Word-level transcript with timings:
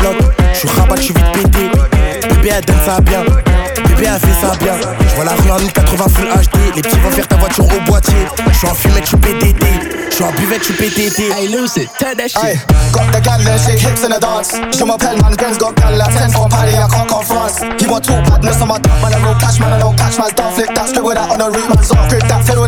bloc. 0.00 0.16
Je 0.52 0.58
suis 0.58 0.68
rabat, 0.68 0.96
je 0.96 1.02
suis 1.02 1.14
vite 1.14 1.32
pété. 1.32 1.70
Bébé, 2.28 2.50
elle 2.56 2.64
donne 2.64 2.76
ça 2.84 3.00
bien. 3.00 3.22
Bébé, 3.24 4.08
elle 4.12 4.20
fait 4.20 4.46
ça 4.46 4.54
bien. 4.56 4.74
Je 5.00 5.14
vois 5.14 5.24
la 5.24 5.32
rue 5.32 5.50
en 5.50 5.58
1080 5.58 6.08
full 6.08 6.28
HD. 6.28 6.76
Les 6.76 6.82
petits 6.82 6.98
vont 6.98 7.10
faire 7.10 7.28
ta 7.28 7.36
voiture 7.36 7.64
au 7.64 7.80
boîtier. 7.90 8.26
Je 8.52 8.58
suis 8.58 8.68
en 8.68 8.74
fumette, 8.74 9.04
je 9.04 9.08
suis 9.08 9.16
PTT. 9.16 9.66
Je 10.10 10.14
suis 10.16 10.24
en 10.24 10.32
buvette, 10.32 10.60
je 10.60 10.72
suis 10.72 10.74
PTT. 10.74 11.32
Hey, 11.32 11.48
Lucy, 11.48 11.88
turn 11.98 12.16
that 12.16 12.28
shit. 12.28 12.58
Got 12.92 13.12
the 13.12 13.20
gal, 13.22 13.40
shake 13.56 13.78
hips 13.78 14.04
in 14.04 14.10
the 14.10 14.20
dance. 14.20 14.52
Je 14.76 14.84
m'appelle 14.84 15.16
man, 15.22 15.34
Benz 15.36 15.56
got 15.56 15.72
gal, 15.76 15.96
la 15.96 16.06
10 16.06 16.30
from 16.30 16.48
Paris, 16.50 16.74
I 16.74 16.88
can't 16.90 17.08
conference. 17.08 17.62
He 17.78 17.86
want 17.86 18.04
two 18.04 18.12
badness 18.26 18.60
on 18.60 18.68
my 18.68 18.78
dog, 18.78 19.00
man, 19.00 19.14
I 19.14 19.22
no 19.22 19.32
cash, 19.38 19.60
man, 19.60 19.72
I 19.72 19.78
don't 19.78 19.96
catch, 19.96 20.18
man's 20.18 20.34
down, 20.34 20.52
flick 20.52 20.74
that, 20.74 20.88
scribble 20.88 21.14
that 21.14 21.30
on 21.30 21.38
the 21.38 21.48
root, 21.48 21.68
man's 21.70 21.90
off, 21.92 22.10
grip 22.10 22.26
that, 22.26 22.44
fiddle 22.44 22.59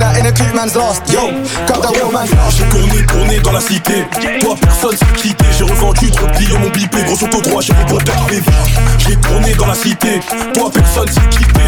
man's 0.54 0.74
lost. 0.74 1.02
Yo, 1.12 1.30
the 1.66 1.76
lost. 1.76 2.34
J'ai 2.50 2.64
tourné, 2.64 3.06
tourné 3.06 3.40
dans 3.40 3.52
la 3.52 3.60
cité. 3.60 4.04
Toi, 4.40 4.56
personne 4.60 4.96
s'est 4.96 5.16
quitté. 5.16 5.44
J'ai 5.56 5.64
revendu 5.64 6.10
trop 6.10 6.26
de 6.26 6.58
mon 6.58 6.70
bipé. 6.70 7.02
Gros 7.04 7.14
auto 7.14 7.40
droit, 7.40 7.62
j'ai 7.62 7.72
reporter 7.72 8.14
mes 8.30 8.40
vies. 8.40 8.74
J'ai 8.98 9.16
tourné 9.16 9.54
dans 9.54 9.66
la 9.66 9.74
cité. 9.74 10.20
Toi, 10.54 10.70
personne 10.72 11.08
s'est 11.08 11.28
quitté. 11.30 11.60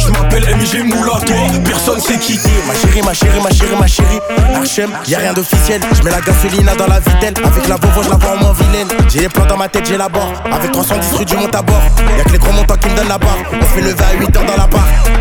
Je 0.00 0.10
m'appelle 0.10 0.56
MIG 0.56 0.94
Moula, 0.94 1.18
toi, 1.24 1.36
personne 1.64 2.00
s'est 2.00 2.18
quitté. 2.18 2.50
Ma 2.66 2.74
chérie, 2.74 3.02
ma 3.02 3.14
chérie, 3.14 3.40
ma 3.40 3.50
chérie, 3.50 3.76
ma 3.78 3.86
chérie. 3.86 4.20
Archem, 4.56 4.90
y'a 5.06 5.18
rien 5.18 5.32
d'officiel. 5.32 5.80
Je 5.92 6.02
mets 6.02 6.10
la 6.10 6.20
gasolina 6.20 6.74
dans 6.74 6.86
la 6.86 7.00
vitelle. 7.00 7.34
Avec 7.44 7.68
la 7.68 7.76
Volvo, 7.76 8.02
je 8.02 8.10
la 8.10 8.16
vois 8.16 8.32
en 8.32 8.36
moins 8.36 8.52
vilaine. 8.52 8.88
J'ai 9.08 9.20
les 9.20 9.28
plans 9.28 9.46
dans 9.46 9.56
ma 9.56 9.68
tête, 9.68 9.86
j'ai 9.86 9.96
la 9.96 10.08
barre. 10.08 10.32
Avec 10.50 10.72
310 10.72 11.14
rue 11.16 11.24
du 11.24 11.36
monte 11.36 11.54
à 11.54 11.62
bord. 11.62 11.82
Y'a 12.16 12.24
que 12.24 12.32
les 12.32 12.38
gros 12.38 12.52
montants 12.52 12.76
qui 12.76 12.88
me 12.88 12.96
donnent 12.96 13.08
la 13.08 13.18
barre. 13.18 13.38
On 13.52 13.64
fait 13.64 13.80
lever 13.80 14.04
à 14.04 14.14
8 14.18 14.36
heures 14.36 14.44
dans 14.44 14.56
la 14.56 14.66
barre. 14.66 15.13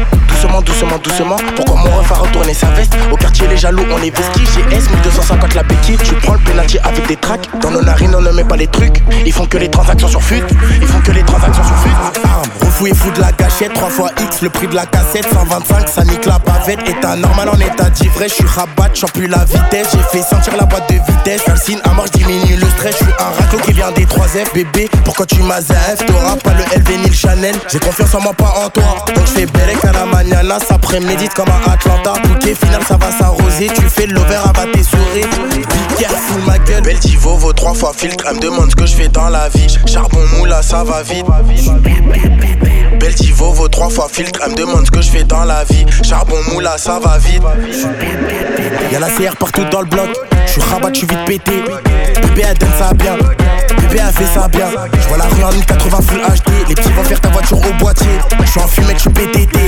Doucement, 0.53 0.61
doucement, 0.61 0.97
doucement. 0.99 1.35
Pourquoi 1.55 1.77
mon 1.77 1.97
ref 1.97 2.11
a 2.11 2.15
retourné 2.15 2.53
sa 2.53 2.67
veste 2.67 2.95
Au 3.11 3.15
quartier, 3.15 3.47
les 3.47 3.57
jaloux, 3.57 3.85
on 3.91 3.97
est 4.03 4.15
vestis. 4.15 4.43
GS 4.43 4.87
1250 4.91 5.55
la 5.55 5.63
béquille. 5.63 5.97
Tu 6.03 6.13
prends 6.15 6.33
le 6.33 6.39
penalty 6.41 6.77
avec 6.83 7.07
des 7.07 7.15
tracks. 7.15 7.49
Dans 7.59 7.71
nos 7.71 7.81
narines, 7.81 8.13
on 8.15 8.21
ne 8.21 8.31
met 8.31 8.43
pas 8.43 8.55
les 8.55 8.67
trucs. 8.67 9.01
Ils 9.25 9.33
font 9.33 9.47
que 9.47 9.57
les 9.57 9.69
transactions 9.69 10.07
sur 10.07 10.21
fut. 10.21 10.43
Ils 10.79 10.87
font 10.87 10.99
que 10.99 11.11
les 11.11 11.23
transactions 11.23 11.63
sur 11.63 11.77
fut. 11.77 11.89
Arme, 12.23 12.49
refou 12.61 12.85
et 12.85 12.93
fou 12.93 13.09
de 13.11 13.21
la 13.21 13.31
gâchette. 13.63 13.73
3 13.73 13.89
fois 13.89 14.09
X, 14.19 14.41
le 14.41 14.49
prix 14.49 14.67
de 14.67 14.75
la 14.75 14.85
cassette. 14.85 15.25
125, 15.31 15.89
ça 15.89 16.03
nique 16.03 16.25
la 16.25 16.39
bavette. 16.39 16.79
État 16.87 17.15
normal 17.15 17.49
en 17.49 17.59
état 17.59 17.89
d'ivresse. 17.89 18.31
Je 18.31 18.35
suis 18.35 18.45
rabat, 18.45 18.89
j'en 18.93 19.07
plus 19.07 19.27
la 19.27 19.45
vitesse. 19.45 19.87
J'ai 19.91 20.17
fait 20.19 20.23
sentir 20.23 20.55
la 20.57 20.65
boîte 20.65 20.89
de 20.89 20.95
vitesse. 20.95 21.43
Calcine 21.45 21.79
à 21.83 21.93
mort, 21.93 22.05
diminue 22.13 22.55
le 22.55 22.67
stress. 22.67 22.95
Je 22.99 23.05
suis 23.05 23.13
un 23.19 23.41
raclo 23.41 23.59
qui 23.59 23.73
vient 23.73 23.91
des 23.91 24.05
3F. 24.05 24.53
Bébé, 24.53 24.89
pourquoi 25.03 25.25
tu 25.25 25.41
m'as 25.41 25.61
ZF 25.61 26.05
T'auras 26.05 26.35
pas 26.37 26.53
le 26.53 26.63
LV 26.79 26.97
ni 26.99 27.07
le 27.07 27.13
Chanel. 27.13 27.55
J'ai 27.71 27.79
confiance 27.79 28.13
en 28.15 28.21
moi, 28.21 28.33
pas 28.33 28.53
en 28.65 28.69
toi. 28.69 29.05
Donc 29.07 29.25
je 29.25 29.31
fais 29.31 29.45
Berek 29.45 29.83
à 29.85 29.91
la 29.91 30.05
mañana. 30.05 30.57
Ça 30.59 30.77
prémédite 30.77 31.33
comme 31.33 31.49
à 31.49 31.71
Atlanta. 31.71 32.13
Bouquet 32.27 32.55
final, 32.55 32.81
ça 32.87 32.97
va 32.97 33.11
s'arroser. 33.11 33.67
Tu 33.75 33.83
fais 33.89 34.07
l'over, 34.07 34.39
va 34.55 34.65
tes 34.73 34.83
souris. 34.83 35.23
Be 35.23 35.99
careful, 35.99 36.41
ma 36.45 36.57
gueule. 36.59 36.83
Belle 36.83 36.99
Tivo 36.99 37.37
vaut 37.37 37.53
trois 37.53 37.73
fois 37.73 37.93
filtre. 37.95 38.25
Elle 38.29 38.35
me 38.37 38.41
demande 38.41 38.71
ce 38.71 38.75
que 38.75 38.85
je 38.85 38.95
fais 38.95 39.07
dans 39.07 39.29
la 39.29 39.49
vie. 39.49 39.67
Charbon 39.85 40.19
moula, 40.37 40.61
ça 40.61 40.83
va 40.83 41.01
vite. 41.03 41.25
Belle 42.99 43.15
Tivo 43.15 43.52
vaut 43.53 43.67
trois 43.67 43.89
fois 43.89 44.07
filtre. 44.11 44.39
Elle 44.43 44.51
me 44.51 44.55
demande 44.55 44.85
ce 44.85 44.91
que 44.91 45.01
je 45.01 45.09
fais 45.09 45.23
dans 45.23 45.43
la 45.43 45.63
vie. 45.63 45.85
Charbon 46.03 46.37
moula, 46.51 46.77
ça 46.77 46.99
va 46.99 47.17
vite. 47.17 47.41
Y'a 48.91 48.99
la 48.99 49.09
CR 49.09 49.35
partout 49.37 49.63
dans 49.71 49.81
le 49.81 49.87
bloc. 49.87 50.09
Je 50.45 50.51
suis 50.51 50.61
rabat, 50.61 50.89
je 50.93 50.99
suis 50.99 51.07
vite 51.07 51.25
pété. 51.25 51.63
Bébé, 52.21 52.43
elle 52.47 52.57
donne 52.57 52.69
ça 52.77 52.93
bien. 52.93 53.15
Bébé 53.77 53.99
a 53.99 54.11
fait 54.11 54.25
ça 54.33 54.47
bien. 54.47 54.67
Je 54.93 55.07
vois 55.07 55.17
la 55.17 55.25
rue 55.25 55.43
en 55.43 55.51
1080 55.51 56.01
full 56.01 56.21
HD. 56.21 56.69
Les 56.69 56.75
petits 56.75 56.91
vont 56.91 57.03
faire 57.03 57.21
ta 57.21 57.29
voiture 57.29 57.57
au 57.57 57.73
boîtier. 57.79 58.07
Je 58.43 58.49
suis 58.49 58.59
en 58.59 58.67
fumette, 58.67 58.97
je 58.97 59.01
suis 59.01 59.09
PTT. 59.09 59.62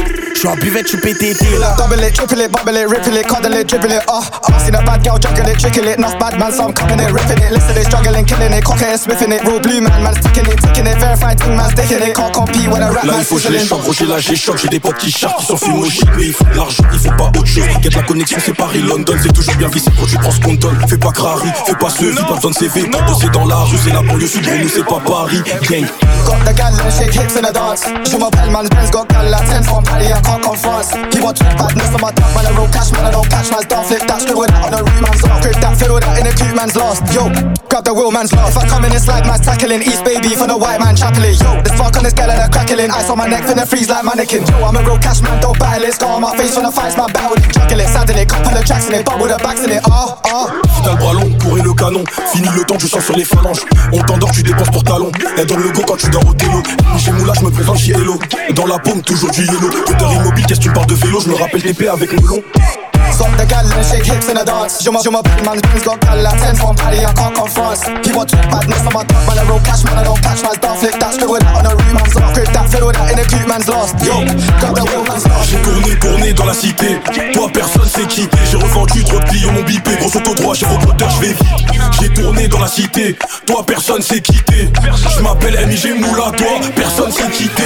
Je 0.45 0.51
suis 0.51 0.59
en 0.59 0.61
buvette, 0.61 0.85
je 0.85 0.89
suis 0.89 0.97
PTT. 0.99 1.45
Double 1.75 2.03
it, 2.03 2.13
triple 2.13 2.39
it, 2.39 2.51
bubble 2.51 2.77
it, 2.77 2.87
ripple 2.87 3.17
it, 3.17 3.25
cuddle 3.25 3.53
it, 3.53 3.67
dribble 3.67 3.91
it, 3.91 4.03
oh, 4.07 4.21
oh. 4.21 4.59
Seen 4.63 4.75
a 4.75 4.83
bad 4.85 5.03
girl 5.03 5.17
juggle 5.17 5.49
it, 5.49 5.57
trickle 5.57 5.87
it, 5.87 5.97
enough 5.97 6.19
bad 6.19 6.37
man, 6.37 6.51
some 6.51 6.71
cocking 6.71 6.99
it, 6.99 7.11
ripping 7.11 7.41
it. 7.41 7.51
Listen, 7.51 7.73
they 7.73 7.81
struggling, 7.81 8.25
killing 8.25 8.53
it, 8.53 8.63
cocking 8.63 8.89
it, 8.93 8.99
sniffing 8.99 9.31
it. 9.31 9.41
Real 9.41 9.59
blue 9.59 9.81
man, 9.81 10.03
man's 10.03 10.21
ticking 10.21 10.45
it, 10.45 10.61
ticking 10.61 10.85
it, 10.85 10.99
verified 10.99 11.39
thing, 11.39 11.55
man's 11.57 11.73
sticking 11.73 11.97
it. 11.97 12.15
Can't 12.15 12.31
compete 12.31 12.67
with 12.69 12.77
a 12.77 12.91
rap 12.91 13.05
Là 13.05 13.13
il 13.17 13.25
faut 13.25 13.37
que 13.37 13.41
je 13.41 13.49
les 13.49 13.57
sizzling. 13.57 13.79
chope, 13.79 13.87
Roger 13.87 14.05
là 14.05 14.19
j'ai 14.19 14.35
j'ai 14.35 14.67
des 14.67 14.79
potes 14.79 14.97
qui 14.97 15.09
chartent, 15.09 15.39
qui 15.39 15.45
sont 15.47 15.57
fument 15.57 15.79
au 15.79 15.89
shit, 15.89 16.05
mais 16.15 16.27
il 16.27 16.33
faut 16.33 16.43
de 16.43 16.55
l'argent, 16.55 16.83
il 16.93 16.99
faut 16.99 17.11
pas 17.17 17.25
autre 17.25 17.45
chose. 17.47 17.63
Quête 17.81 17.95
la 17.95 18.03
connexion, 18.03 18.37
c'est 18.45 18.53
Paris, 18.55 18.81
London, 18.83 19.15
c'est 19.23 19.33
toujours 19.33 19.55
bien 19.55 19.69
vissé 19.69 19.89
quand 19.99 20.05
tu 20.05 20.17
prends 20.17 20.31
ce 20.31 20.39
qu'on 20.41 20.53
donne. 20.53 20.77
Fais 20.87 20.97
pas 20.97 21.11
crari, 21.11 21.49
fais 21.65 21.73
pas 21.73 21.89
ce 21.89 22.05
vie, 22.05 22.15
pas 22.15 22.35
besoin 22.35 22.51
de 22.51 22.55
CV. 22.55 22.83
Pour 22.83 23.01
bosser 23.01 23.29
dans 23.33 23.47
la 23.47 23.55
rue, 23.55 23.77
c'est 23.83 23.93
la 23.93 24.03
banlieue 24.03 24.27
sud, 24.27 24.47
nous 24.61 24.69
c'est 24.69 24.85
pas 24.85 25.01
Paris. 25.03 25.41
Gang, 25.71 25.85
Got 26.25 26.41
the 26.41 26.53
gal 26.57 26.73
shake 26.89 27.13
hips 27.13 27.35
in 27.37 27.43
the 27.45 27.53
dance. 27.53 27.85
Je 28.09 28.17
m'appelle 28.17 28.49
man, 28.49 28.67
Benz 28.69 28.89
got 28.89 29.07
gal 29.09 29.29
like 29.29 29.45
10 29.45 29.63
from 29.63 29.83
Paris, 29.83 30.11
I 30.11 30.21
can't 30.21 30.41
come 30.41 30.57
France. 30.57 30.91
He 31.13 31.21
want 31.21 31.37
two 31.37 31.45
badness 31.55 31.93
on 31.93 32.01
my 32.01 32.11
dog, 32.11 32.29
man, 32.33 32.45
I 32.45 32.51
roll 32.57 32.69
cash, 32.73 32.91
man, 32.91 33.05
I 33.05 33.11
don't 33.11 33.29
catch 33.29 33.51
man's 33.51 33.67
don't 33.69 33.85
flip 33.85 34.03
that, 34.07 34.19
scribble 34.21 34.47
that 34.49 34.61
on 34.65 34.71
the 34.73 34.79
root, 34.81 35.01
man's 35.01 35.23
off. 35.23 35.41
Grip 35.41 35.57
that, 35.61 35.73
fiddle 35.77 35.99
that 35.99 36.17
in 36.19 36.27
a 36.27 36.33
coupe, 36.33 36.55
man's 36.55 36.75
lost. 36.75 37.05
Yo, 37.13 37.29
grab 37.69 37.83
the 37.85 37.93
wheel, 37.93 38.11
man's 38.11 38.33
lost. 38.33 38.57
If 38.57 38.63
I 38.63 38.67
come 38.67 38.85
in, 38.85 38.91
it's 38.95 39.07
like 39.07 39.25
man's 39.25 39.45
tackling. 39.45 39.83
East 39.85 40.03
baby 40.03 40.33
for 40.33 40.47
the 40.47 40.57
white 40.57 40.79
man 40.81 40.95
chapeling. 40.97 41.37
Yo, 41.37 41.61
the 41.61 41.69
spark 41.75 41.95
on 41.97 42.03
this 42.03 42.13
gal 42.13 42.29
and 42.31 42.41
the 42.41 42.47
crackling. 42.49 42.89
Ice 42.89 43.09
on 43.09 43.17
my 43.17 43.27
neck, 43.27 43.45
finna 43.45 43.65
freeze 43.67 43.89
like 43.89 44.05
mannequin. 44.05 44.43
Yo, 44.49 44.65
I'm 44.65 44.75
a 44.75 44.81
real 44.81 44.97
cash 44.97 45.21
man, 45.21 45.37
don't 45.41 45.57
battle 45.59 45.85
it. 45.85 45.93
Scar 45.93 46.17
on 46.17 46.21
my 46.21 46.33
face 46.37 46.55
when 46.55 46.65
I 46.65 46.71
fight, 46.71 46.97
man, 46.97 47.11
battle 47.13 47.37
it. 47.37 47.45
Juggle 47.53 47.81
it, 47.81 47.89
saddle 47.89 48.17
it, 48.17 48.27
couple 48.29 48.57
of 48.57 48.65
tracks 48.65 48.87
in 48.89 48.97
it, 48.97 49.05
bubble 49.05 49.29
the 49.29 49.37
backs 49.45 49.61
in 49.61 49.71
it. 49.77 49.81
Oh, 49.85 50.17
oh. 50.25 50.47
T'as 50.83 50.91
le 50.91 50.97
bras 50.97 51.13
long, 51.13 51.29
courir 51.39 51.63
le 51.63 51.73
canon. 51.73 52.03
Fini 52.33 52.49
le 52.55 52.63
temps, 52.63 52.77
tu 52.77 52.87
sens 52.87 53.03
sur 53.03 53.15
les 53.15 53.25
phalanges. 53.25 53.61
On 53.93 54.01
t'endort, 54.03 54.31
tu 54.31 54.43
dépenses 54.43 54.71
pour 54.71 54.83
talon. 54.83 55.11
Elle 55.37 55.45
donne 55.45 55.63
le 55.63 55.71
go 55.71 55.81
quand 55.85 55.97
tu 55.97 56.09
dors 56.15 56.29
au 56.29 56.33
télo. 56.33 56.63
Chez 56.97 57.11
Moula, 57.11 57.33
je 57.37 57.45
me 57.45 57.49
présente 57.49 57.77
chez 57.77 57.91
Hello. 57.91 58.17
Dans 58.55 58.67
la 58.67 58.79
paume, 58.79 59.01
toujours 59.01 59.31
du 59.31 59.41
yellow. 59.41 59.69
Cutter 59.85 60.05
immobile, 60.13 60.45
qu'est-ce 60.45 60.59
que 60.59 60.65
tu 60.65 60.71
parles 60.71 60.87
de 60.87 60.95
vélo? 60.95 61.19
Je 61.19 61.29
me 61.29 61.35
rappelle 61.35 61.61
TP 61.61 61.87
avec 61.87 62.11
le 62.11 62.27
long. 62.27 62.43
Got 63.15 63.37
the 63.37 63.45
gal 63.45 63.65
and 63.65 63.85
shake 63.85 64.05
hips 64.05 64.29
in 64.29 64.35
the 64.35 64.43
dance. 64.43 64.81
Je 64.81 64.89
m'appelle 64.89 65.43
man, 65.45 65.59
Benz 65.61 65.83
got 65.83 65.99
gal 66.01 66.21
like 66.21 66.39
10 66.39 66.55
from 66.55 66.75
Paris, 66.75 67.05
I 67.05 67.13
can't 67.13 67.35
come 67.35 67.49
France. 67.49 67.83
He 68.05 68.11
want 68.11 68.29
two 68.29 68.37
badness 68.49 68.85
on 68.85 68.93
my 68.93 69.03
dog, 69.03 69.21
man, 69.27 69.39
I 69.39 69.43
roll 69.47 69.59
cash, 69.59 69.83
man, 69.85 69.99
I 69.99 70.03
don't 70.03 70.21
catch 70.21 70.41
man's 70.43 70.59
don't 70.59 70.77
flip 70.77 70.95
that, 70.99 71.13
scribble 71.13 71.43
on 71.55 71.63
the 71.63 71.71
root, 71.75 71.93
man's 71.93 72.15
off. 72.15 72.33
Grip 72.33 72.49
that, 72.51 72.67
fiddle 72.69 72.91
that 72.91 73.11
in 73.11 73.19
a 73.19 73.25
coupe, 73.25 73.47
man's 73.47 73.67
lost. 73.67 73.95
Yo, 74.03 74.23
grab 74.59 74.75
the 74.75 74.83
wheel, 74.83 75.03
man's 75.05 75.25
lost. 75.27 75.49
J'ai 75.49 75.61
tourné, 75.61 75.95
tourné 75.99 76.33
dans 76.33 76.45
la 76.45 76.53
cité. 76.53 76.99
Toi, 77.33 77.47
personne 77.53 77.87
s'est 77.87 78.07
quitté. 78.07 78.37
J'ai 78.51 78.57
revendu 78.57 79.03
trop 79.03 79.19
de 79.19 79.25
billets, 79.29 79.51
mon 79.51 79.63
bipé. 79.63 79.91
Gros 79.99 80.15
auto 80.15 80.33
droit, 80.35 80.53
j'ai 80.53 80.65
reporter, 80.65 81.09
je 81.09 81.19
vais 81.21 81.33
vite. 81.33 81.49
J'ai 81.99 82.09
tourné 82.09 82.47
dans 82.47 82.59
la 82.59 82.67
cité. 82.67 83.15
Toi, 83.45 83.63
personne 83.65 84.01
s'est 84.01 84.21
quitté. 84.21 84.71
Je 85.15 85.21
m'appelle 85.21 85.55
MIG 85.67 85.99
Moula, 85.99 86.31
toi, 86.35 86.59
personne 86.75 87.11
s'est 87.11 87.29
quitté. 87.31 87.63